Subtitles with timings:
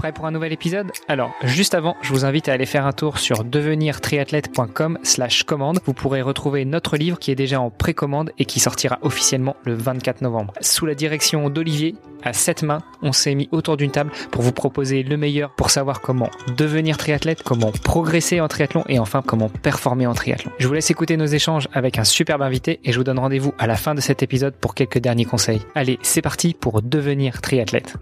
[0.00, 2.92] Prêt pour un nouvel épisode Alors, juste avant, je vous invite à aller faire un
[2.92, 5.80] tour sur devenirtriathlète.com slash commande.
[5.84, 9.74] Vous pourrez retrouver notre livre qui est déjà en précommande et qui sortira officiellement le
[9.74, 10.54] 24 novembre.
[10.62, 14.52] Sous la direction d'Olivier, à sept mains, on s'est mis autour d'une table pour vous
[14.52, 19.50] proposer le meilleur pour savoir comment devenir triathlète, comment progresser en triathlon et enfin comment
[19.50, 20.50] performer en triathlon.
[20.58, 23.52] Je vous laisse écouter nos échanges avec un superbe invité et je vous donne rendez-vous
[23.58, 25.60] à la fin de cet épisode pour quelques derniers conseils.
[25.74, 27.98] Allez, c'est parti pour devenir triathlète.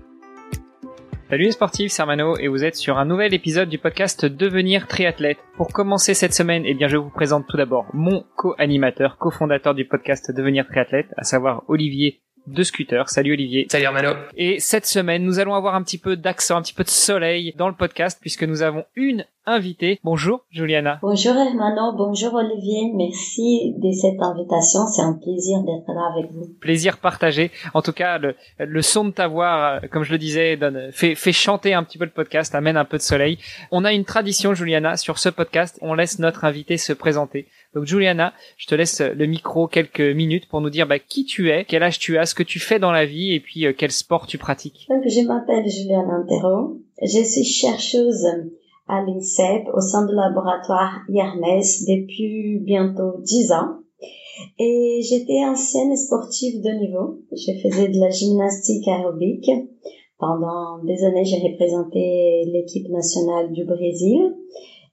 [1.28, 4.86] Salut les sportifs, c'est Armano et vous êtes sur un nouvel épisode du podcast Devenir
[4.86, 5.36] triathlète.
[5.58, 9.84] Pour commencer cette semaine, eh bien je vous présente tout d'abord mon co-animateur, cofondateur du
[9.84, 12.22] podcast Devenir triathlète, à savoir Olivier
[12.52, 13.08] de Scooter.
[13.08, 13.66] Salut Olivier.
[13.70, 14.12] Salut Armano.
[14.36, 17.54] Et cette semaine, nous allons avoir un petit peu d'accent, un petit peu de soleil
[17.56, 19.98] dans le podcast puisque nous avons une invitée.
[20.04, 20.98] Bonjour Juliana.
[21.00, 22.92] Bonjour Hermano, bonjour Olivier.
[22.94, 24.86] Merci de cette invitation.
[24.88, 26.54] C'est un plaisir d'être là avec vous.
[26.60, 27.50] Plaisir partagé.
[27.72, 30.90] En tout cas, le, le son de ta voix, euh, comme je le disais, donne,
[30.92, 33.38] fait, fait chanter un petit peu le podcast, amène un peu de soleil.
[33.70, 35.78] On a une tradition, Juliana, sur ce podcast.
[35.80, 37.46] On laisse notre invité se présenter.
[37.74, 41.50] Donc Juliana, je te laisse le micro quelques minutes pour nous dire bah, qui tu
[41.50, 43.74] es, quel âge tu as, ce que tu fais dans la vie et puis euh,
[43.76, 44.86] quel sport tu pratiques.
[44.88, 46.78] Donc, je m'appelle Juliana Antero.
[47.02, 48.26] Je suis chercheuse
[48.88, 53.78] à l'INSEP au sein du laboratoire Hermès depuis bientôt 10 ans.
[54.58, 57.18] Et j'étais ancienne sportive de niveau.
[57.32, 59.50] Je faisais de la gymnastique aérobique.
[60.18, 64.34] Pendant des années, j'ai représenté l'équipe nationale du Brésil.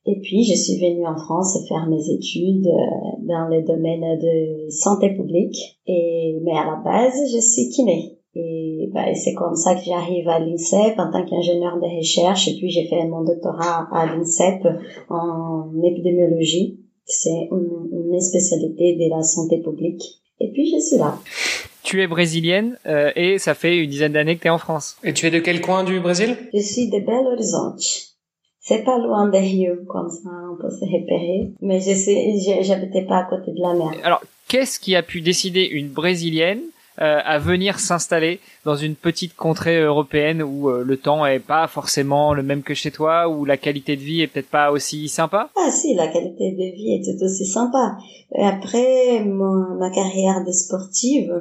[0.07, 4.69] Et puis, je suis venue en France faire mes études euh, dans le domaine de
[4.69, 5.57] santé publique.
[5.87, 8.11] Et, mais à la base, je suis kiné.
[8.35, 12.47] Et bah, c'est comme ça que j'arrive à l'INSEP en tant qu'ingénieur de recherche.
[12.47, 14.67] Et puis, j'ai fait mon doctorat à l'INSEP
[15.09, 16.79] en épidémiologie.
[17.05, 20.03] C'est une, une spécialité de la santé publique.
[20.39, 21.17] Et puis, je suis là.
[21.81, 24.97] Tu es brésilienne euh, et ça fait une dizaine d'années que tu es en France.
[25.03, 26.35] Et tu es de quel coin du Brésil?
[26.53, 28.14] Je suis de Belo Horizonte.
[28.67, 31.51] C'est pas loin des Rio, comme ça on peut se repérer.
[31.61, 33.91] Mais je sais, j'habitais pas à côté de la mer.
[34.03, 36.61] Alors, qu'est-ce qui a pu décider une brésilienne
[36.99, 41.67] euh, à venir s'installer dans une petite contrée européenne où euh, le temps est pas
[41.67, 45.09] forcément le même que chez toi, où la qualité de vie est peut-être pas aussi
[45.09, 45.51] sympa?
[45.57, 47.97] Ah si, la qualité de vie est tout aussi sympa.
[48.33, 51.31] Après mon, ma carrière de sportive,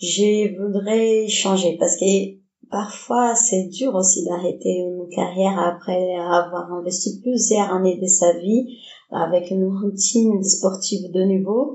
[0.00, 2.36] je voudrais changer parce que
[2.70, 8.78] parfois c'est dur aussi d'arrêter une carrière après avoir investi plusieurs années de sa vie
[9.10, 11.74] avec une routine sportive de niveau.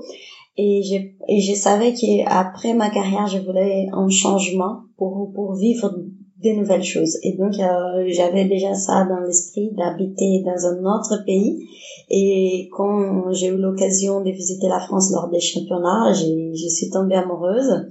[0.56, 0.94] Et je,
[1.28, 5.92] et je savais qu'après ma carrière je voulais un changement pour pour vivre
[6.44, 7.18] des nouvelles choses.
[7.24, 11.66] Et donc euh, j'avais déjà ça dans l'esprit d'habiter dans un autre pays.
[12.08, 16.90] Et quand j'ai eu l'occasion de visiter la France lors des championnats j'ai je suis
[16.90, 17.88] tombée amoureuse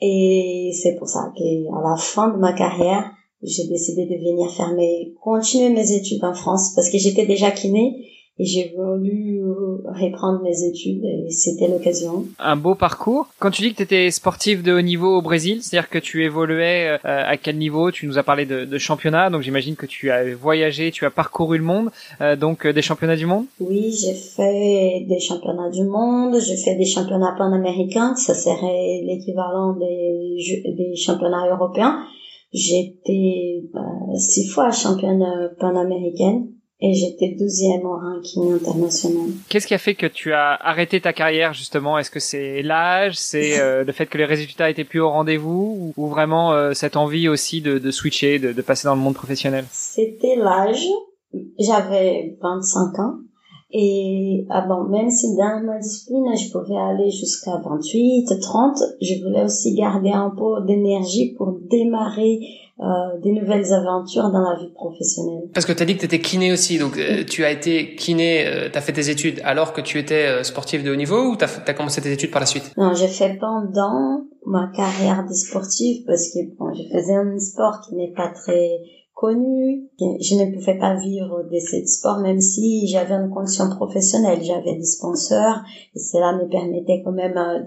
[0.00, 3.10] et c'est pour ça qu'à la fin de ma carrière,
[3.42, 7.50] j'ai décidé de venir faire mes, continuer mes études en France parce que j'étais déjà
[7.50, 8.06] kiné
[8.38, 9.40] et j'ai voulu
[9.84, 12.24] reprendre mes études et c'était l'occasion.
[12.38, 13.28] Un beau parcours.
[13.38, 16.24] Quand tu dis que tu étais sportif de haut niveau au Brésil, c'est-à-dire que tu
[16.24, 17.90] évoluais euh, à quel niveau?
[17.90, 21.10] Tu nous as parlé de, de championnat, donc j'imagine que tu as voyagé, tu as
[21.10, 21.90] parcouru le monde,
[22.20, 23.46] euh, donc euh, des championnats du monde?
[23.60, 29.76] Oui, j'ai fait des championnats du monde, j'ai fait des championnats panaméricains, ça serait l'équivalent
[29.76, 32.00] des, des championnats européens.
[32.52, 33.64] J'étais
[34.16, 35.24] six fois championne
[35.58, 36.48] panaméricaine
[36.84, 39.28] et j'étais douzième au ranking international.
[39.48, 41.98] Qu'est-ce qui a fait que tu as arrêté ta carrière justement?
[41.98, 45.94] Est-ce que c'est l'âge, c'est euh, le fait que les résultats étaient plus au rendez-vous,
[45.96, 49.14] ou, vraiment euh, cette envie aussi de, de switcher, de, de, passer dans le monde
[49.14, 49.64] professionnel?
[49.70, 50.84] C'était l'âge.
[51.58, 53.14] J'avais 25 ans.
[53.70, 59.24] Et ah bon, même si dans ma discipline, je pouvais aller jusqu'à 28, 30, je
[59.24, 62.38] voulais aussi garder un peu d'énergie pour démarrer
[62.80, 65.48] euh, des nouvelles aventures dans la vie professionnelle.
[65.54, 67.94] Parce que tu as dit que tu étais kiné aussi, donc euh, tu as été
[67.94, 70.96] kiné, euh, tu as fait tes études alors que tu étais euh, sportif de haut
[70.96, 72.72] niveau ou tu as, commencé tes études par la suite?
[72.76, 77.80] Non, j'ai fait pendant ma carrière de sportive parce que bon, je faisais un sport
[77.86, 78.80] qui n'est pas très
[79.14, 79.88] connu.
[79.98, 84.42] Je ne pouvais pas vivre de ce sport même si j'avais une condition professionnelle.
[84.42, 85.60] J'avais des sponsors
[85.94, 87.60] et cela me permettait quand même euh,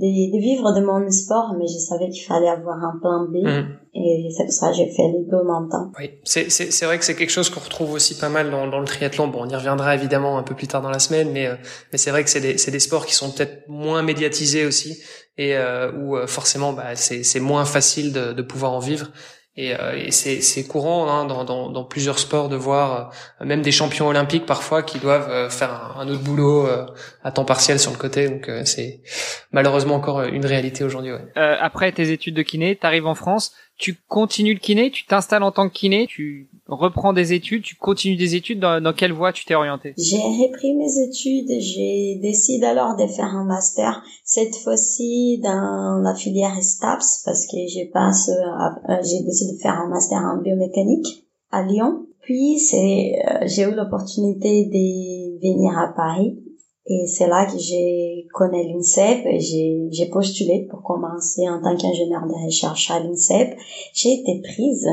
[0.00, 3.44] de, de, vivre de mon sport, mais je savais qu'il fallait avoir un plan B.
[3.44, 3.82] Mmh.
[3.94, 5.92] Et c'est pour ça que j'ai fait les deux en même temps.
[5.98, 8.66] Oui, c'est, c'est, c'est vrai que c'est quelque chose qu'on retrouve aussi pas mal dans,
[8.66, 9.28] dans le triathlon.
[9.28, 11.56] Bon, on y reviendra évidemment un peu plus tard dans la semaine, mais, euh,
[11.90, 15.02] mais c'est vrai que c'est des, c'est des sports qui sont peut-être moins médiatisés aussi
[15.36, 19.08] et euh, où euh, forcément bah, c'est, c'est moins facile de, de pouvoir en vivre.
[19.54, 23.60] Et, euh, et c'est, courant hein, dans, dans, dans, plusieurs sports de voir euh, même
[23.60, 26.86] des champions olympiques parfois qui doivent euh, faire un, autre boulot euh,
[27.22, 28.30] à temps partiel sur le côté.
[28.30, 29.00] Donc c'est
[29.50, 31.12] malheureusement encore une réalité aujourd'hui.
[31.12, 31.20] Ouais.
[31.36, 35.42] après tes études de kiné, tu arrives en France, tu continues le kiné, tu t'installes
[35.42, 39.32] en tant que kiné, tu reprends des études, tu continues des études, dans, quelle voie
[39.32, 44.56] tu t'es orienté J'ai repris mes études, j'ai décidé alors de faire un master, cette
[44.56, 50.18] fois-ci dans la filière STAPS, parce que j'ai euh, j'ai décidé de faire un master
[50.18, 52.06] en biomécanique à Lyon.
[52.22, 56.38] Puis euh, j'ai eu l'opportunité de venir à Paris
[56.86, 62.26] et c'est là que j'ai connu l'INSEP et j'ai postulé pour commencer en tant qu'ingénieur
[62.26, 63.56] de recherche à l'INSEP.
[63.94, 64.88] J'ai été prise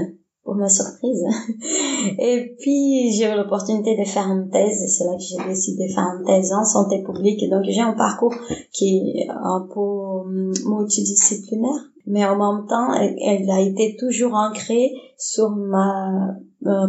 [0.49, 1.23] pour ma surprise.
[2.17, 5.87] Et puis, j'ai eu l'opportunité de faire une thèse, et c'est là que j'ai décidé
[5.87, 7.43] de faire une thèse en santé publique.
[7.43, 8.33] Et donc, j'ai un parcours
[8.71, 14.91] qui est un peu hum, multidisciplinaire, mais en même temps, elle, a été toujours ancrée
[15.19, 16.35] sur ma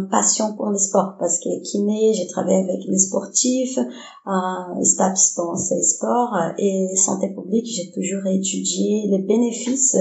[0.09, 5.55] passion pour le sport parce que kiné, j'ai travaillé avec les sportifs, euh, STAPS bon,
[5.55, 9.95] c'est sport et santé publique, j'ai toujours étudié les bénéfices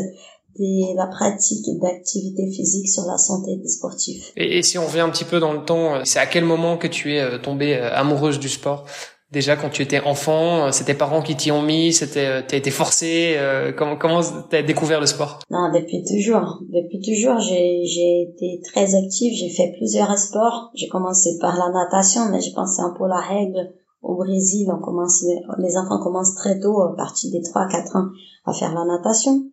[0.58, 4.32] de la pratique d'activité physique sur la santé des sportifs.
[4.36, 6.44] Et, et, si on revient un petit peu dans le temps, euh, c'est à quel
[6.44, 8.84] moment que tu es euh, tombée euh, amoureuse du sport?
[9.30, 12.72] Déjà quand tu étais enfant, c'est tes parents qui t'y ont mis, c'était t'as été
[12.72, 13.36] forcé.
[13.78, 14.20] comment comment
[14.50, 15.38] t'as découvert le sport?
[15.50, 16.58] Non, depuis toujours.
[16.68, 19.32] Depuis toujours, j'ai j'ai été très active.
[19.36, 20.72] J'ai fait plusieurs sports.
[20.74, 23.72] J'ai commencé par la natation, mais j'ai pensé un peu la règle.
[24.02, 25.24] Au Brésil, on commence
[25.58, 28.08] les enfants commencent très tôt, à partir des 3-4 ans,
[28.46, 29.44] à faire la natation.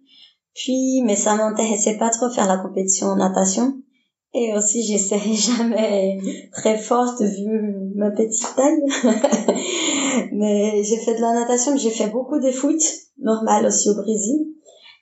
[0.57, 3.77] Puis, mais ça m'intéressait pas trop faire la compétition en natation.
[4.33, 6.19] Et aussi, j'essaierai jamais
[6.51, 8.81] très forte vu ma petite taille.
[10.33, 12.81] mais j'ai fait de la natation, j'ai fait beaucoup de foot,
[13.19, 14.56] normal aussi au Brésil.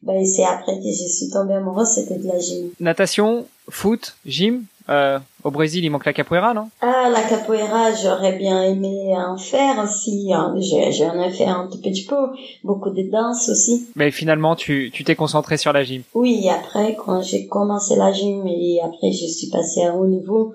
[0.05, 2.69] Ben, c'est après que je suis tombée amoureuse, c'était de la gym.
[2.79, 6.69] Natation, foot, gym, euh, au Brésil, il manque la capoeira, non?
[6.81, 10.31] Ah, la capoeira, j'aurais bien aimé en faire aussi.
[10.31, 10.55] Hein.
[10.91, 12.15] J'en ai fait un tout petit peu,
[12.63, 13.87] beaucoup de danse aussi.
[13.95, 16.03] Mais finalement, tu tu t'es concentré sur la gym.
[16.13, 20.53] Oui, après, quand j'ai commencé la gym et après je suis passée à haut niveau,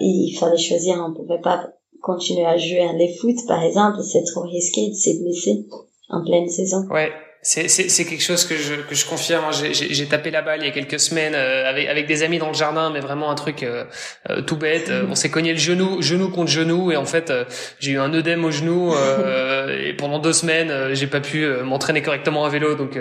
[0.00, 1.68] il fallait choisir, on pouvait pas
[2.00, 5.66] continuer à jouer à les foot, par exemple, c'est trop risqué de se blesser
[6.08, 6.86] en pleine saison.
[6.90, 7.10] Ouais,
[7.46, 9.44] c'est, quelque chose que je, que je confirme.
[9.44, 9.50] Hein.
[9.52, 12.48] J'ai, tapé la balle il y a quelques semaines euh, avec, avec des amis dans
[12.48, 13.84] le jardin, mais vraiment un truc euh,
[14.30, 14.90] euh, tout bête.
[15.08, 17.32] on s'est cogné le genou, genou contre genou, et en fait,
[17.78, 18.94] j'ai eu un œdème au genou.
[19.86, 22.74] et pendant deux semaines, j'ai pas pu m'entraîner correctement à vélo.
[22.74, 22.98] Donc,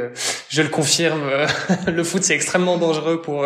[0.49, 1.23] je le confirme,
[1.87, 3.45] le foot c'est extrêmement dangereux pour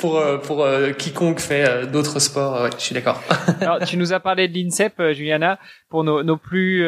[0.00, 0.66] pour pour
[0.98, 2.62] quiconque fait d'autres sports.
[2.62, 3.20] Ouais, je suis d'accord.
[3.60, 5.58] Alors, tu nous as parlé de l'INSEP, Juliana.
[5.88, 6.86] Pour nos, nos plus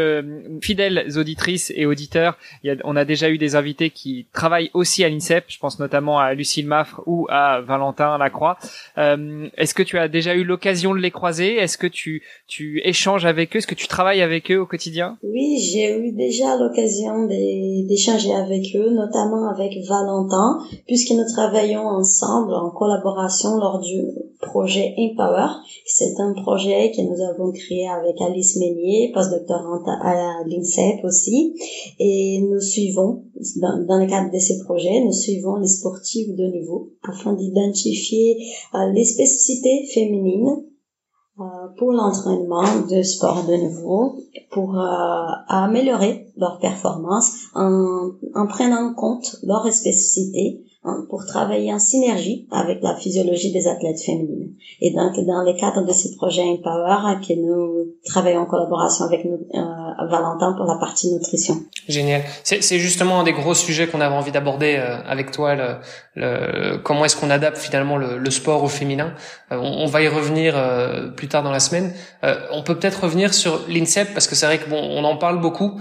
[0.63, 4.71] fidèles auditrices et auditeurs, il y a, on a déjà eu des invités qui travaillent
[4.75, 5.45] aussi à l'INSEP.
[5.49, 8.59] Je pense notamment à Lucille Maffre ou à Valentin Lacroix.
[8.99, 11.57] Euh, Est-ce que tu as déjà eu l'occasion de les croiser?
[11.57, 13.59] Est-ce que tu, tu échanges avec eux?
[13.59, 15.19] Est-ce que tu travailles avec eux au quotidien?
[15.25, 22.55] Oui, j'ai eu déjà l'occasion d'échanger avec eux, notamment avec Valentin, puisque nous travaillons ensemble
[22.55, 24.03] en collaboration lors du
[24.41, 25.49] projet Empower.
[25.87, 31.55] C'est un projet que nous avons créé avec Alice Meunier, postdoctorante à l'INSEP aussi.
[31.99, 33.25] Et nous suivons,
[33.61, 38.37] dans, dans, le cadre de ces projets, nous suivons les sportifs de niveau afin d'identifier
[38.75, 40.65] euh, les spécificités féminines
[41.41, 41.45] euh,
[41.79, 44.17] pour l'entraînement de sport de niveau,
[44.51, 51.73] pour euh, améliorer leur performance en, en prenant en compte leurs spécificités Hein, pour travailler
[51.73, 54.55] en synergie avec la physiologie des athlètes féminines.
[54.81, 59.25] Et donc, dans le cadre de ces projets Empower, que nous travaillons en collaboration avec
[59.25, 59.61] euh,
[60.11, 61.55] Valentin pour la partie nutrition.
[61.89, 62.23] Génial.
[62.43, 65.55] C'est justement un des gros sujets qu'on avait envie d'aborder euh, avec toi.
[66.83, 69.15] Comment est-ce qu'on adapte finalement le, sport au féminin
[69.53, 70.57] euh, on, va y revenir
[71.15, 71.93] plus tard dans la semaine.
[72.51, 75.41] on peut peut-être revenir sur l'INSEP parce que c'est vrai que bon, on en parle
[75.41, 75.81] beaucoup,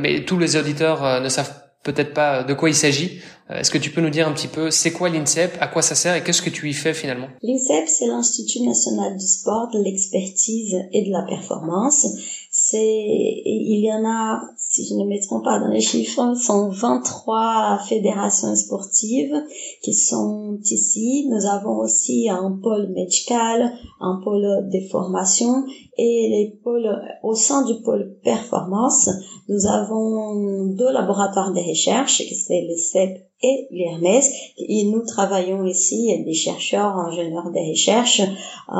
[0.00, 1.52] mais tous les auditeurs ne savent
[1.82, 3.20] peut-être pas de quoi il s'agit.
[3.50, 5.82] Euh, est-ce que tu peux nous dire un petit peu c'est quoi l'INSEP, à quoi
[5.82, 7.28] ça sert et qu'est-ce que tu y fais finalement?
[7.42, 12.06] L'INSEP, c'est l'Institut national du sport, de l'expertise et de la performance.
[12.50, 14.40] C'est, il y en a,
[14.80, 19.36] si je ne me trompe pas dans les chiffres, sont 23 fédérations sportives
[19.82, 21.28] qui sont ici.
[21.30, 25.64] Nous avons aussi un pôle médical, un pôle de formation
[25.98, 26.88] et les pôles,
[27.22, 29.10] au sein du pôle performance,
[29.50, 34.30] nous avons deux laboratoires de recherche, c'est le CEP et l'Hermès.
[34.58, 38.74] Et nous travaillons ici, des chercheurs, ingénieurs de recherche, euh,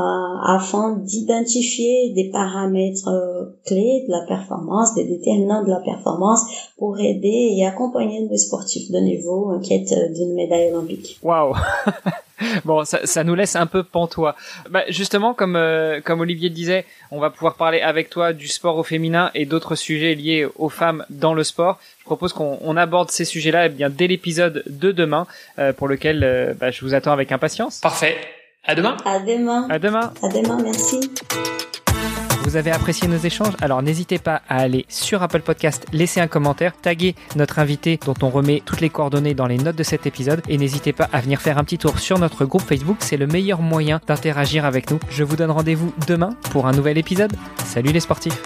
[0.46, 5.89] afin d'identifier des paramètres euh, clés de la performance, des déterminants de la performance
[6.78, 11.18] pour aider et accompagner nos sportifs de niveau en quête d'une médaille olympique.
[11.22, 11.54] Waouh
[12.64, 14.34] Bon, ça, ça, nous laisse un peu pantois.
[14.70, 18.48] Bah, justement, comme euh, comme Olivier le disait, on va pouvoir parler avec toi du
[18.48, 21.78] sport au féminin et d'autres sujets liés aux femmes dans le sport.
[21.98, 25.26] Je propose qu'on aborde ces sujets-là eh bien dès l'épisode de demain,
[25.58, 27.80] euh, pour lequel euh, bah, je vous attends avec impatience.
[27.80, 28.16] Parfait.
[28.64, 28.96] À demain.
[29.04, 29.66] À demain.
[29.70, 30.12] À demain.
[30.22, 30.58] À demain.
[30.62, 31.00] Merci.
[32.42, 33.54] Vous avez apprécié nos échanges?
[33.60, 38.14] Alors n'hésitez pas à aller sur Apple Podcast, laisser un commentaire, taguer notre invité dont
[38.22, 41.20] on remet toutes les coordonnées dans les notes de cet épisode et n'hésitez pas à
[41.20, 44.90] venir faire un petit tour sur notre groupe Facebook, c'est le meilleur moyen d'interagir avec
[44.90, 44.98] nous.
[45.10, 47.32] Je vous donne rendez-vous demain pour un nouvel épisode.
[47.64, 48.42] Salut les sportifs